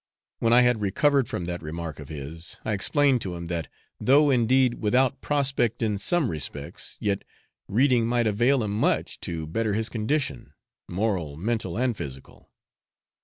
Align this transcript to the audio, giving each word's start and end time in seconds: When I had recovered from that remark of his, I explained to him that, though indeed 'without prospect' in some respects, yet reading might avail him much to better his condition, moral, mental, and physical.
When 0.39 0.51
I 0.51 0.61
had 0.63 0.81
recovered 0.81 1.27
from 1.27 1.45
that 1.45 1.61
remark 1.61 1.99
of 1.99 2.09
his, 2.09 2.57
I 2.65 2.73
explained 2.73 3.21
to 3.21 3.35
him 3.35 3.45
that, 3.49 3.67
though 3.99 4.31
indeed 4.31 4.79
'without 4.81 5.21
prospect' 5.21 5.83
in 5.83 5.99
some 5.99 6.31
respects, 6.31 6.97
yet 6.99 7.21
reading 7.67 8.07
might 8.07 8.25
avail 8.25 8.63
him 8.63 8.71
much 8.71 9.19
to 9.19 9.45
better 9.45 9.75
his 9.75 9.89
condition, 9.89 10.53
moral, 10.89 11.37
mental, 11.37 11.77
and 11.77 11.95
physical. 11.95 12.49